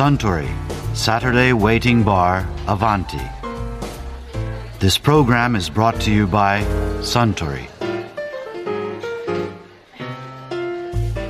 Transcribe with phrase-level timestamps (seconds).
[0.00, 0.48] Suntory
[0.94, 3.20] Saturday Waiting Bar Avanti.
[4.78, 6.64] This program is brought to you by
[7.02, 7.68] Suntory.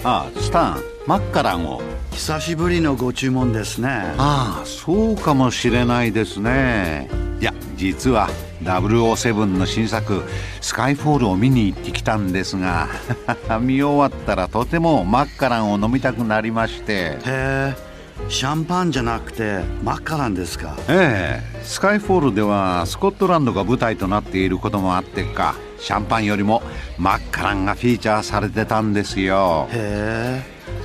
[0.05, 3.89] ああスタンマッカランを久しぶりのご注文ですね。
[4.19, 7.11] ああそうかもしれないですね
[7.41, 8.29] いや実は
[8.63, 10.23] 007の新作
[10.63, 12.87] 「スカイフォール」を見に行ってきたんですが
[13.61, 17.90] 見終わったらとてもマッカランを飲みたくなりましてへえ、
[18.29, 20.77] シャンパンじゃなくてマッカランですか？
[20.89, 26.63] ええスカイフォールではスコットランドが舞台となっていることもあってかシャンパンよりも
[26.99, 29.69] マッカランがフィーチャーされてたんですよ。
[29.73, 30.43] へ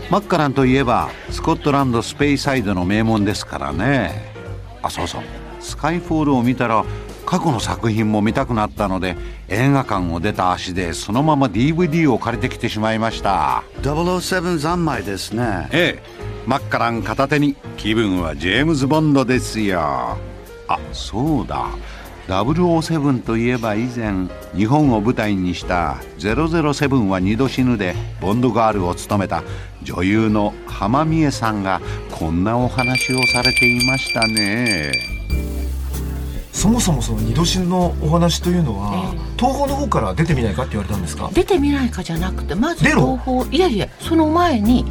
[0.09, 4.33] マッカランといえばスコットランドスペイサイドの名門ですからね。
[4.81, 5.22] あそうそう。
[5.59, 6.83] スカイフォールを見たら
[7.25, 13.63] 過去の作品も見たくなったので映画館を出た足でそのまま DVD を借りてきてしまいました。
[13.77, 15.70] え、007三昧ですね。
[15.72, 19.80] ええマッカラン片手に気分はジェームズ・ボンドですよ。
[20.67, 21.67] あそうだ。
[22.28, 29.44] 007といえば以前日本を舞台にした「007は二度死ぬ」でボンドガールを務めた
[29.84, 34.91] 女優の浜美恵さんがこんなお話をされていましたね。
[36.52, 41.30] そもそもその二度死ぬのお話というのは、え東宝の方から出てみないかって言われたんですか？
[41.34, 44.86] 出てみないかじゃなくてまず東宝いやいやその前に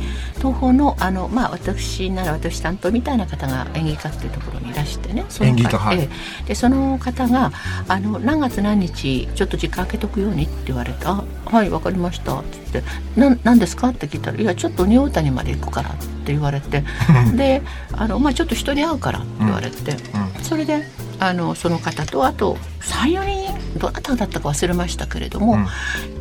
[0.44, 5.24] 東宝のあのまあ私なら私担当みたいな方が演技科っていうところにいらしてね。
[5.30, 6.00] その演技科はい。
[6.00, 6.08] え
[6.42, 6.48] え。
[6.48, 7.50] でその方が
[7.88, 16.84] あの何月何日ちょっと時間空けとくようにって言われたあはいわかりました」って言って「な何ですか?」って聞いたら「いやちょっとニューオータニまで行くから」って言われて。
[17.34, 19.96] であの、まあ、ちょっと人に会うからって言われて、
[20.42, 20.82] それで
[21.20, 25.66] あのその方とあと34人どなただったか忘れましたけれども、うん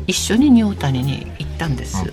[0.06, 2.12] 一緒にニュータニに行ったんです、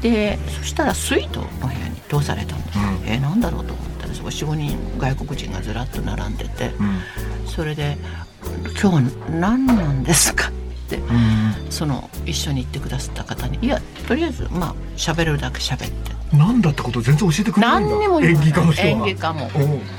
[0.00, 2.84] でそしたらスイートの部屋に通されたんです、うん。
[3.06, 7.00] えーなんだろうと思ったらそこ45人外国人がずらっと並んでて、うん。
[7.46, 7.98] それで
[8.80, 10.52] 「今日は何なんですか?」っ
[10.88, 11.54] てうん。
[11.70, 17.90] その一緒に行ってくださった方に「いやとりあえずまあ喋るだけ喋って」なんだってこと全然教えてくれないんだ。
[17.90, 19.50] 何にも言演技家の人は演技家も。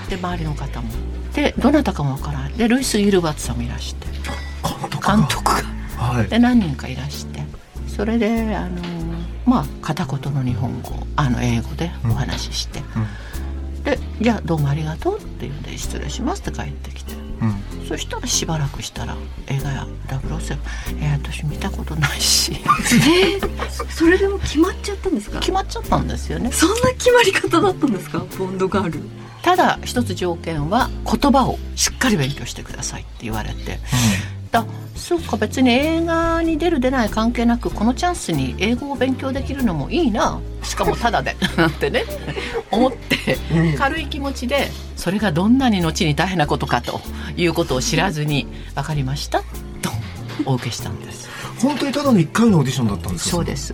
[0.09, 0.88] で周りの方も。
[1.34, 2.53] でどなたかもわからない。
[2.53, 4.07] でルイス・ギルバートさんもいらして。
[4.63, 5.16] 監督が。
[5.18, 5.62] 監督が。
[5.97, 6.28] はい。
[6.28, 7.32] で何人かいらして
[7.96, 8.81] それであの
[9.46, 12.81] まあ片言の日本語あの英語でお話しして、
[13.84, 17.14] で「じゃあどうもありがとう」って言うんで「失礼します」って帰ってきて。
[17.42, 17.88] うん。
[17.88, 19.18] そしたらしばらくしたら
[19.48, 20.58] 映画や「007」
[21.02, 22.54] えー私見たことないし。
[22.54, 25.40] えー、それでも決まっちゃったんですか？
[25.40, 26.52] 決まっちゃったんですよね。
[26.52, 28.24] そんな決まり方だったんですか？
[28.40, 29.02] ボンドガール。
[29.42, 33.78] ただ一つ条件は言葉をしっかり勉強してくださいって言われて
[34.53, 34.66] だ
[34.96, 40.40] そうか別に映画に出る出ない関係なくこのチャンスに英語を勉強できるのもいいな。
[40.62, 41.36] しかもタダで。
[41.58, 42.06] なんてね。
[42.72, 43.75] 思ってうん。
[43.75, 47.02] 軽い気持ちでそれがどんなに後に大変なことかと
[47.36, 49.40] いうことを知らずに「分かりました」
[49.81, 49.90] と
[50.46, 51.30] お受けしたんです
[51.63, 53.29] 本当にただの一回のオーディションだったんですか？
[53.31, 53.74] そうです。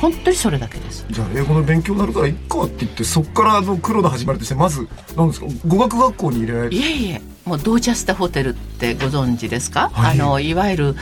[0.00, 1.04] 本当にそれだけです。
[1.10, 5.46] じゃあ英語の勉強になるからいっかって言ってそっからあの黒の始まりとしてまず何ですか？
[5.66, 6.76] 語学学校に入れられて？
[6.76, 7.20] いえいえ。
[7.44, 10.20] もうドーチャスタホテルってご存知ですか、はい。
[10.20, 10.94] あのいわゆる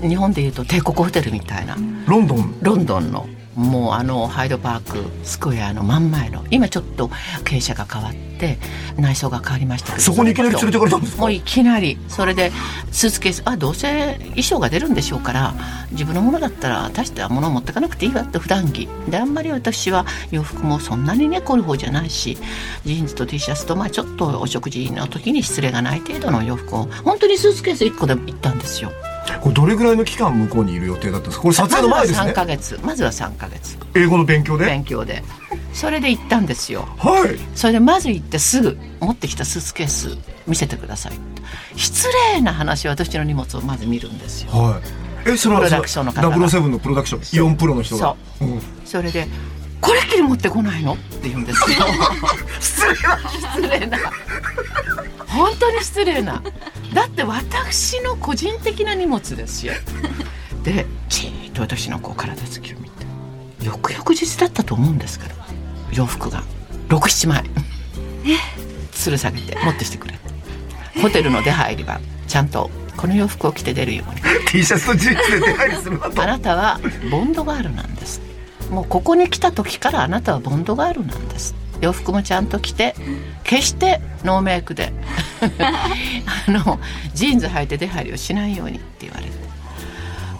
[0.00, 1.76] 日本でいうと帝国ホテルみたいな。
[2.06, 2.58] ロンドン。
[2.62, 7.08] ロンドンのもうあのハイドパークスクエアの真ん前の今ちょっと
[7.42, 8.58] 傾斜が変わって
[8.98, 11.22] 内装が変わりましたけどそこにいきなり連れてかれたんですか？
[11.22, 12.52] もういきなりそれで
[12.92, 15.54] スーツケースあどうせ衣装が出るんでしょうから
[15.90, 18.88] 自分のものだったら大したものを持ってかなくていいわって普段着。
[19.08, 22.36] であんまり私は洋服もそんなにね凝る方じゃないし
[22.84, 28.92] ジーンズと T シャツとまあちょっとお食事の時に失礼がない程度の洋服を本当にスーツケース1個で行ったんですよ
[29.40, 31.42] これどれぐらいの期間向こうにいる予定だったんですか？
[31.42, 32.80] これ撮影の前ですまずは3ねヶ月。
[32.82, 33.76] まずは3ヶ月。
[33.94, 34.64] 英語の勉強で？
[34.66, 35.22] 勉強で。
[35.72, 36.88] それで行ったんですよ。
[36.98, 37.38] はい。
[37.54, 40.16] それでまず行ってすぐ持ってきたスーツケース
[40.46, 41.12] 見せてください。
[41.76, 44.50] 失礼な話私の荷物をまず見るんですよ。
[44.52, 44.78] は
[45.26, 45.30] い。
[45.32, 46.36] えそれはプロダクションの方が。
[46.36, 48.16] 007のプロダクションイオンプロの人が。
[48.40, 48.48] そう。
[48.48, 48.62] うん。
[48.84, 49.26] それで
[49.82, 51.76] 「これっきり持ってこないの?」って言うんですよ。
[52.60, 53.18] 失礼な。
[53.28, 53.98] 失礼な
[55.28, 56.42] 本当に失礼な。
[56.94, 59.74] だって私の個人的な荷物ですよ。
[60.62, 63.06] でじーっと私のこう体つきを見て。
[63.62, 65.34] 翌々日だったと思うんですけど
[65.92, 66.42] 洋服が。
[66.88, 67.44] 67枚。
[68.92, 70.20] 吊る下げて持ってきてくれて。
[71.00, 74.20] ホテルの出入りはちゃんとこの洋服を着て出るように。
[74.48, 76.80] T シャツとジーンズで出入りするあなたは
[77.10, 78.20] ボンドガールなんです。
[78.70, 82.94] もうここに来た時からあなたはボンドガールなんです洋服もちゃんと着て
[83.44, 84.92] 決してノーメイクで
[86.48, 86.80] あの
[87.14, 89.46] ジーンズ履いて出入りをしないようにって言われて。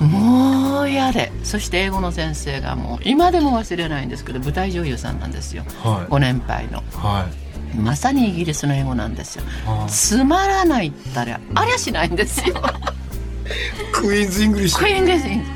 [0.00, 1.33] もう嫌で。
[1.43, 5.65] そして英語の先生がもう今でも忘れないんですけど舞台女優さんなんですよ。
[5.83, 6.11] はい。
[6.11, 6.83] ご年配の。
[6.93, 7.27] は
[7.75, 7.79] い。
[7.79, 9.44] まさにイギリスの英語なんですよ。
[9.67, 12.56] あつまらないったらありゃしないんですよ。
[13.93, 14.79] クイーンズ・イングリッシュ。
[14.79, 15.56] クイーンです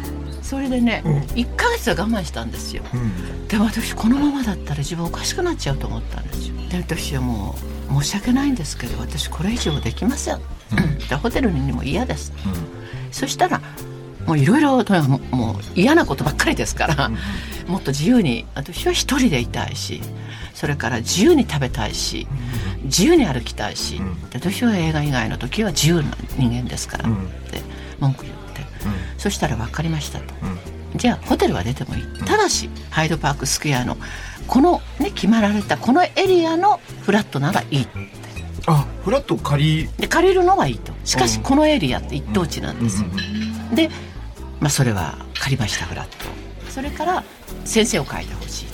[0.50, 1.19] それでね、うん。
[1.19, 2.82] 1ヶ月は我慢したんですよ。
[2.93, 3.47] うん。
[3.47, 6.55] でも私このままだったら自分おかしくなっちゃうと思ったんですよ。
[6.69, 7.55] で私はも
[7.88, 10.41] う申し訳ないんですけど私これ以上できません、
[11.08, 12.32] でホテルにも嫌です、
[13.12, 13.61] そしたら
[14.26, 17.11] もういろいろとにかくもう嫌なことばっかりですから、
[17.69, 20.00] もっと自由に私は一人でいたいし
[20.55, 22.26] それから自由に食べたいし、
[22.85, 24.05] 自由に歩きたいし、で
[24.35, 27.26] 私は映画以外の時は自由な人間ですからうん。
[27.26, 27.62] って
[28.00, 28.40] 文句言って、
[29.20, 30.34] そしたら分かりましたと、
[30.96, 32.02] じゃあホテルは出てもいい。
[32.25, 33.96] ただしハイドパークスクエアの
[34.46, 37.87] このね決まられたこのエリアのフラットならいい
[38.67, 40.93] あフラット借りで借りるのはいいと。
[41.05, 41.43] しかしうん。
[41.43, 43.08] このエリアって一等地なんですよ、
[43.75, 43.90] で、
[44.58, 46.25] まあ、それは借りましたフラット。
[46.70, 47.25] それから
[47.64, 48.67] 先生を書いてほしい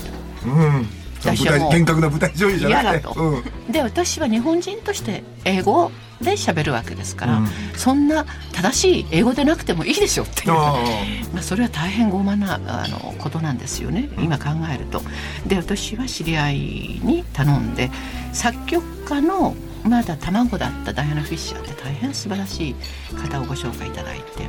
[0.45, 0.49] と。
[0.49, 0.89] うん。
[1.25, 2.91] 舞私はもう台厳格な舞台女優じゃなくて。
[2.91, 3.21] 嫌だと。
[3.21, 3.73] うん。
[3.73, 5.91] で私は日本人として英語
[6.21, 7.49] で喋るわけですから、うん。
[7.77, 10.53] そんな正しい英語でなくてもいいでしょっていう。
[10.53, 10.77] あ
[11.33, 15.03] まあ、それは大変傲慢なあのことなんですよね今考えると。
[15.47, 16.57] で私は知り合い
[17.03, 17.91] に頼んで
[18.33, 19.55] 作曲家の
[19.85, 22.75] まだ卵だったダイアナ・フィッシャーって大変素晴らしい
[23.15, 24.49] 方をご紹介いただいて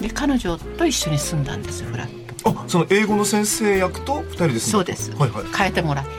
[0.00, 2.08] で彼女と一緒に住んだんですフラッ
[2.42, 2.50] ト。
[2.50, 5.44] あその英語の先生役と二人ですそうです、はいはい。
[5.54, 6.10] 変えてもらって。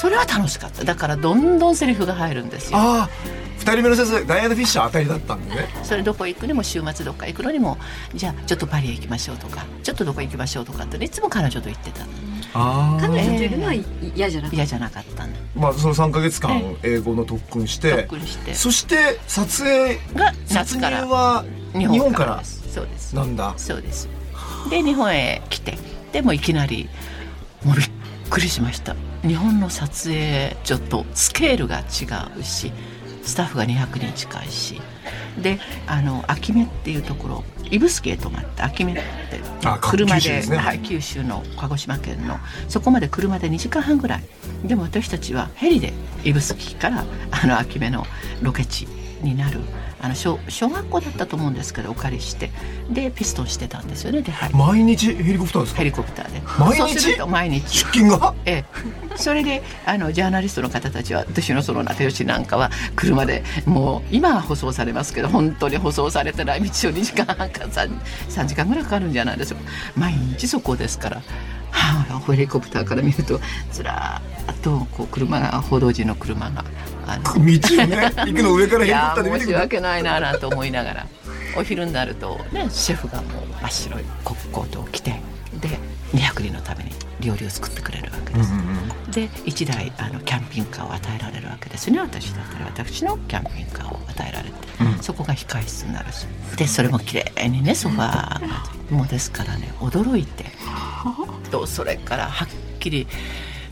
[0.00, 0.84] それは楽しかった。
[0.84, 2.78] だからどんどんセリフが入るんですよ。
[2.78, 3.10] ああ
[3.64, 5.68] 二人目の先生ダイアナ・フィッシャー当たりだったんでね。
[5.82, 7.78] それどこ行くにも週末どっか行くのにも
[8.14, 12.04] じゃあちょっとパリへ行きましょうとかちょっとどこ行きましょうとかっていつも彼女と言ってた
[12.52, 13.72] 彼女といるのは
[14.14, 14.56] 嫌じゃなかった。
[14.56, 18.52] 嫌じゃなかったのまあその3か月間え英語の特訓し特て訓して。
[18.52, 23.16] そして撮影が撮夏から影は日日本からそうです。
[23.16, 24.10] なんだそうです。
[24.68, 25.78] で日本へ来て。
[26.12, 26.90] でもいきなり
[27.64, 27.88] もうびっ
[28.28, 28.94] くりしました。
[29.22, 31.82] 日本の撮影ちょっとスケールが違
[32.38, 32.72] うし
[33.24, 34.80] スタッフが200人近いし
[35.40, 39.02] であの秋目っていうところ指宿へ泊まって秋目って
[39.80, 40.56] 車でね。
[40.58, 42.38] はい、九州の鹿児島県の
[42.68, 44.24] そこまで車で2時間半ぐらい。
[44.64, 45.92] でも私たちはヘリで
[46.22, 48.06] 指宿からあの秋目の
[48.42, 48.86] ロケ地
[49.22, 49.60] になる
[50.00, 52.50] あの小小学校だったと思うんですけどお借りして
[52.90, 55.78] でピストンしてたんですよねで、はい、毎日ヘリコプターですか？
[55.78, 56.42] ヘリコプターで。
[56.58, 57.18] 毎日？
[57.26, 57.62] 毎日。
[57.62, 58.34] 出勤が？
[58.44, 58.64] ええ、
[59.16, 67.90] それであのジャーナリストの方たちは私のその仲良しなんかは車でもう今は舗装されますけど本当に舗装されてない道を2時間半か 3,
[68.28, 69.60] 3時間ぐらいかかるんじゃないですか。
[69.96, 71.22] 毎日そこですから。
[71.70, 73.40] はあ、ヘリコプターから見ると
[73.72, 76.64] ずらーっとこう車が報道陣の車が
[77.04, 79.56] あの道をね 行くの上からヘリコプいやターで見てくる。
[79.56, 81.06] 申し訳ないななんて思いながら。
[81.56, 85.20] お昼になるとねシェフがもう真っ白いコックコートを着て
[85.60, 85.78] で
[86.12, 86.90] 200人のために
[87.20, 88.52] 料理を作ってくれるわけです。
[89.10, 92.00] で1台あのキャンピングカーを与えられるわけですね。
[92.00, 96.26] 私だったら私のキャンピングカーを与えられて、そこが控室になるし。
[96.56, 98.40] でそれも綺麗にねソファーが
[98.90, 100.44] もうですからね驚いて。
[101.50, 102.48] とそれからはっ
[102.78, 103.06] きり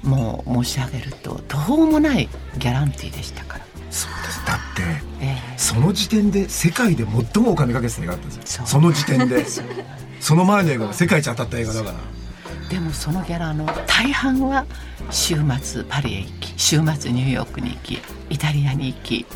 [0.03, 2.29] もう申し上げると途方もない
[2.59, 3.67] ギャランティーでしたから。
[3.91, 4.47] そうです。
[4.47, 4.83] だって
[5.21, 5.59] ええ。
[5.59, 7.05] その時点で世界で
[7.35, 8.67] 最もお金かけてた映画だったんですよ。
[8.67, 9.45] その時点で
[10.23, 11.99] その前の映画が世界一当たった映画だから。
[12.71, 14.65] でもそのギャラの大半は
[15.11, 17.99] 週末パリへ行き週末ニューヨークに行き
[18.31, 19.27] イタリアに行き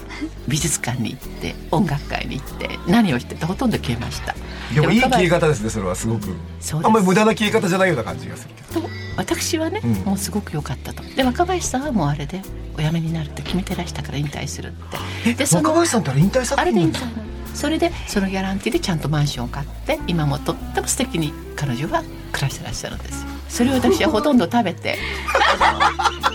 [0.49, 4.35] 美術館に行って音楽会に行って何をしててほとんど消えました。
[4.75, 6.29] でもいい消え方ですねそれはすごく。
[6.61, 6.75] す。
[6.75, 8.81] あんまり無駄な消え方じゃないような感じがするけど。
[8.81, 9.93] と私はね、うん。
[10.05, 11.03] もうすごく良かったと。
[11.03, 12.41] で若林さんはもうあれで
[12.79, 15.35] お辞めになるって決めてらしたから引退するって。
[15.35, 22.03] でその若林さんってあれ引退作あれ品なんだで引退それでそのギャランティーでちゃんとマンションを買って今もとっても素敵に彼女は
[22.33, 23.29] 暮らしてらっしゃるんですよ。
[23.49, 24.99] それを私はほとんど食べて。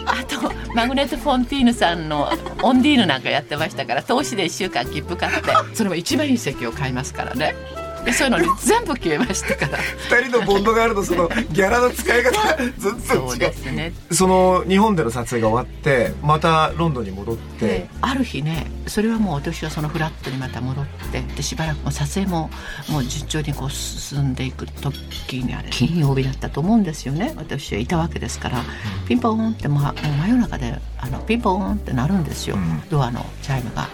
[0.06, 2.32] あとマグネット・フォンティーヌさんの
[2.64, 5.52] オンディーヌなんかやってましたから投資で1週間切符買って。
[5.74, 7.56] それも一番いい席を買いますからね。
[7.76, 7.81] で
[8.14, 9.80] そういうのに全部消えましたから。
[10.20, 12.32] 二人のボンドがあるとそのギャラの使い方
[12.78, 13.30] ずっそう。
[13.30, 13.94] と違うですね。
[14.12, 17.68] その日本での撮影が終わってまたロンドンに戻って。
[17.68, 22.50] である日ねそれはもう私はそのフラットにまた戻ってでしばらくもう撮影も
[22.90, 27.34] もう順調にこう進んでいく時にあれ金曜日だったと思うんですよね。
[27.38, 28.64] 私はいたわけですから
[29.08, 32.82] ピンポーンって、ま、もう真夜中であのピンポーンってなるんですよ、うん。
[32.90, 33.88] ドアのチャイムが。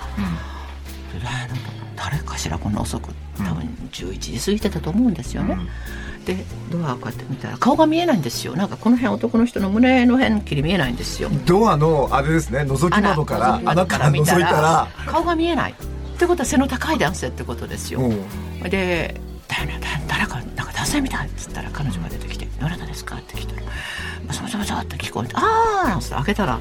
[1.14, 1.50] でなん。
[1.50, 1.56] か
[1.96, 3.12] 誰かしらこんな遅く
[3.44, 5.58] 多分11時過ぎてたと思うんですよね。
[6.26, 11.30] でドアをこうやって見たら顔が見えないんですよなんかこの辺男の人の胸の辺きり見えないんですよ。
[11.46, 18.02] ドアのあれですね覗き窓から穴から覗いたら顔が見えないってことは背の高い男性ってことですよ。
[18.02, 20.42] うんで誰な誰誰か
[20.88, 23.62] 線見たいっつったら彼女が出てきて「どなたですか?」って来たら
[24.28, 26.60] バサバサバサって聞こえて「ああ」なんつって開けたら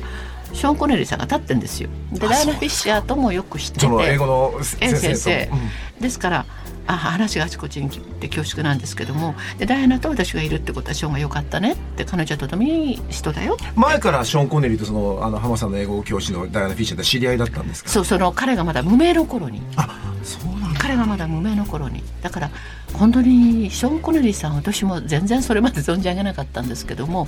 [0.57, 1.91] ショーン・コネリーさんが立ってんですよ。
[2.13, 3.81] でダイアナ・フィッシャーともよく知ってて。
[3.81, 5.01] その英語のえ先生と。
[5.01, 6.03] 先生、うん。
[6.03, 6.47] ですから
[6.89, 9.35] あ話があちこちに来て恐縮なんですけども。
[9.59, 13.57] でダイアナと私がいるってことはショーンが良かったねって彼女はとてもいい人だよ。
[13.75, 17.91] 前からショーン・コネリーとそのあの浜さんの英語教師のダイアナ・フィッシャーって知り合いだったんですか？
[17.91, 19.61] そうその彼がまだ無名の頃に。
[19.77, 22.51] あそうなんだ彼がまだ無名の頃にだから
[22.93, 27.27] 本当にショーン・コネリーさんは私も全然それまで存じ上げなかったんですけども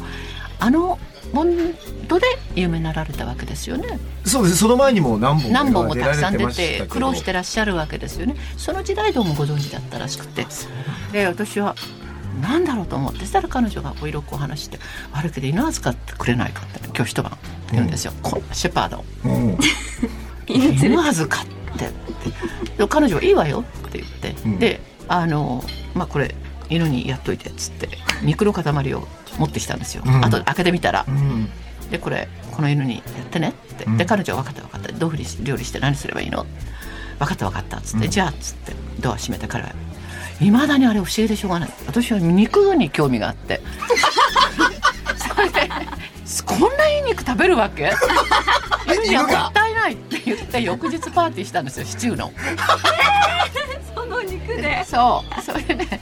[0.61, 0.97] あの
[1.33, 1.75] ボン
[2.07, 3.99] ドで有名になられたわけですよね。
[4.25, 8.37] そうですその前にも何本何本もたくさん出て苦労してらっしゃるわけですよね。
[8.57, 10.47] その時代どうもご存知だったらしくて。
[11.13, 11.75] で私は
[12.41, 13.21] 何だろうと思って。
[13.21, 14.79] そしたら彼女がお色々こう話して
[15.13, 17.37] 「悪いけど犬預かってくれないか」って今日一晩
[17.73, 19.05] 言うんですよ、こんなシェパード。
[19.25, 19.59] うん。
[20.47, 22.79] 犬預かってって。
[22.79, 24.59] で彼女は「いいわよ」って言って、うん。
[24.59, 26.35] であのまあこれ
[26.69, 27.89] 犬にやっといてっつって
[28.23, 29.09] 肉の塊を
[29.39, 30.25] 持ってきたんですよ、うん。
[30.25, 31.05] あと開けてみたら。
[31.09, 31.49] うん。
[31.91, 33.97] でこれこの犬にやってねって、うん。
[33.97, 34.93] で彼女は分かった分かった。
[34.93, 36.45] どういうふうに料理して何すればいいの？
[37.19, 38.11] 分かった分かったっつって、うん。
[38.11, 39.71] じゃあっつってドア閉めて彼は
[40.41, 41.71] いまだにあれ不思議でしょうがない。
[41.87, 43.61] 私は肉に興味があって。
[45.17, 45.69] それで
[46.45, 47.91] こんないい肉食べるわけ？
[48.87, 52.33] 犬にはもったいないって言って翌日パーティーしたんですよシチューの。
[53.95, 54.85] その肉で。
[54.87, 55.43] そう。
[55.43, 56.01] それでね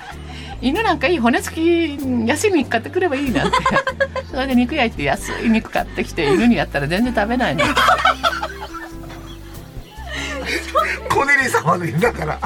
[0.62, 3.56] 犬なんかいい骨付き安い肉買ってくればいいなって。
[4.30, 7.64] それで肉焼いて安い肉買ってきて犬にやったら全然食べないの
[11.08, 12.38] コネリー様の犬だから。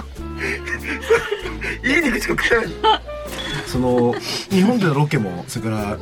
[1.84, 3.00] いい肉しか食えない
[3.70, 4.14] その
[4.50, 5.98] 日本でのロケもそれから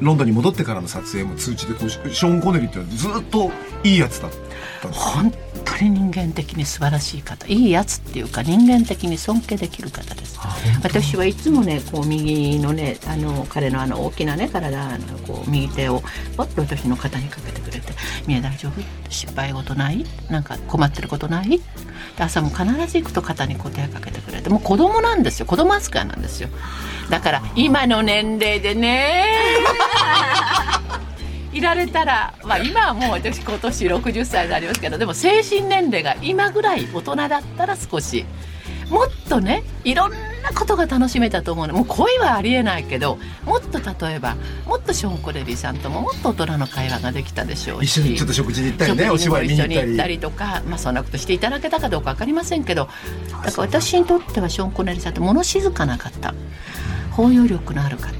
[0.00, 3.50] ロンドンに戻ってからの撮影も通知でこうショーン・コネリーっていうのはずっと
[3.84, 4.30] いいやつだっ
[4.80, 5.32] たんです本
[5.64, 7.46] 当に人間的に素晴らしい方。
[7.46, 10.38] いいやつっていうか人間的に尊敬できる方です。
[10.82, 16.02] 私はいつもねこう右のねあの彼のあの大きなね体のこう右手を
[16.36, 17.92] ポッと私の肩にかけてくれて
[18.26, 18.80] 「見え大丈夫？
[19.10, 20.04] 失敗事ない？
[20.30, 21.60] なんか困ってることない?」
[22.16, 25.46] で朝も必ず行くと肩にこう手をかけてくれてもう子供なんですよ。
[25.46, 26.48] 子供扱いなんですよ。
[27.08, 29.24] だから今の年齢でね。
[31.52, 38.24] いられたら、まあ、今はもう私今年60歳になりますけどでも精神年齢が今ぐらい大人だったら少し。
[38.90, 40.16] もっとねいろんな
[40.52, 41.74] ことが楽しめたと思うの。
[41.74, 50.18] もう恋はありえないけどもっと例えばもっとショーン・コレリーさんとももっと大人の会話ができたでしょうし一緒にちょっと食事に行ったりねお芝居見に行ったり。
[50.18, 52.88] とか、まあ、そんなことしていただけたかどうか分かりませんけど
[53.30, 56.34] だから私にとってはショーン・コネリーさんって物静かな方
[57.12, 58.12] 包容力のある方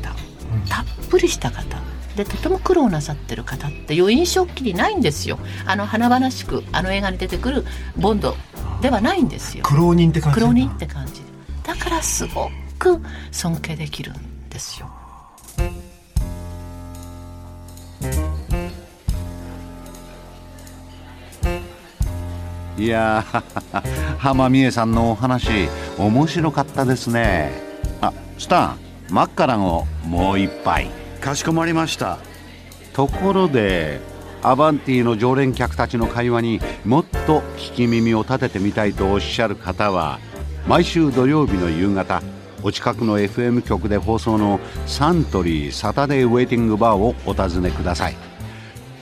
[0.68, 1.78] たっぷりした方
[2.16, 5.38] でとても苦労なさってる方っていう印象っきりないんですよ。
[5.64, 7.64] あの華々しくあの映画に出てくる
[7.96, 8.36] ボンド
[8.82, 9.62] ではないんですよ。
[9.62, 10.40] 苦労人って感じ。
[10.40, 11.29] 苦労人って感じ
[11.70, 12.50] だからすご
[12.80, 13.00] く
[13.30, 14.90] 尊敬できるんですよ。
[22.76, 27.52] いやー浜美恵さんのお話面白かったですね。
[28.00, 30.90] あスタンマッカランをもう一杯。
[31.20, 32.18] かしこまりました。
[32.94, 34.00] ところで
[34.42, 40.18] アバンティの常連客たちの会話にもっと聞き耳を立ててみたいとおっしゃる方は
[40.66, 42.22] 毎週土曜日の夕方
[42.62, 48.16] お近くの FM 局で放送のサントリーサタデーウェイティングバーをお尋ねください。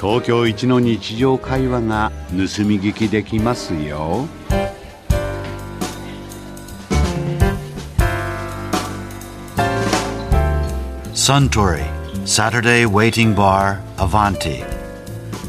[0.01, 4.29] 東京一の日常会話が盗み聞きできますよ。
[11.15, 14.79] サントリーサタデーウェイティングバーアヴァンティ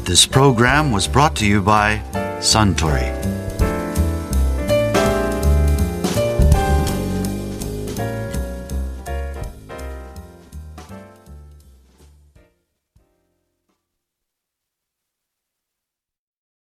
[0.04, 2.00] This program was brought to you by
[2.40, 3.29] Suntory.